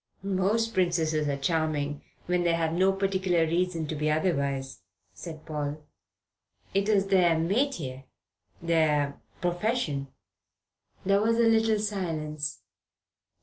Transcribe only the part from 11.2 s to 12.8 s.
was a little silence.